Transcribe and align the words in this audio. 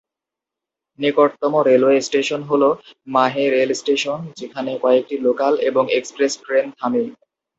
নিকটতম 0.99 1.53
railway 1.61 1.97
station 2.01 2.41
হ'ল 2.43 2.63
Mahe 3.07 3.43
rail 3.49 3.71
station, 3.73 4.19
যেখানে 4.37 4.71
কয়েকটি 4.81 5.15
লোকাল 5.17 5.53
এবং 5.69 5.83
এক্সপ্রেস 5.91 6.33
ট্রেন 6.43 6.65
থামে। 6.79 7.03